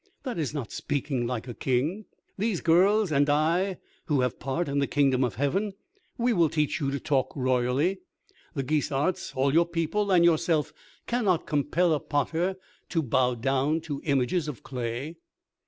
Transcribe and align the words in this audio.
That 0.23 0.39
is 0.39 0.51
not 0.51 0.71
speaking 0.71 1.27
like 1.27 1.47
a 1.47 1.53
King. 1.53 2.05
These 2.35 2.61
girls 2.61 3.11
and 3.11 3.29
I, 3.29 3.77
who 4.07 4.21
have 4.21 4.39
part 4.39 4.67
in 4.67 4.79
the 4.79 4.87
kingdom 4.87 5.23
of 5.23 5.35
heaven, 5.35 5.73
we 6.17 6.33
will 6.33 6.49
teach 6.49 6.79
you 6.79 6.89
to 6.89 6.99
talk 6.99 7.31
royally. 7.35 7.99
The 8.55 8.63
Guisarts, 8.63 9.31
all 9.35 9.53
your 9.53 9.67
people, 9.67 10.09
and 10.09 10.25
yourself, 10.25 10.73
cannot 11.05 11.45
compel 11.45 11.93
a 11.93 11.99
potter 11.99 12.55
to 12.89 13.03
bow 13.03 13.35
down 13.35 13.79
to 13.81 14.01
images 14.03 14.47
of 14.47 14.63
clay." 14.63 15.17